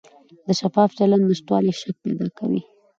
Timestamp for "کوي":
2.37-2.61